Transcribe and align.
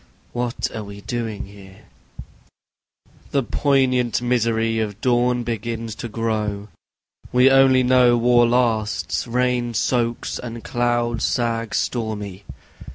What 0.33 0.71
are 0.75 0.83
we 0.83 1.01
doing 1.01 1.45
here? 1.45 1.81
The 3.29 3.43
poignant 3.43 4.19
misery 4.19 4.79
of 4.79 4.99
dawn 4.99 5.43
begins 5.43 5.93
to 5.97 6.07
grow... 6.09 6.69
We 7.31 7.51
only 7.51 7.83
know 7.83 8.17
war 8.17 8.47
lasts, 8.47 9.27
rain 9.27 9.75
soaks, 9.75 10.39
and 10.39 10.63
clouds 10.63 11.23
sag 11.23 11.75
stormy. 11.75 12.45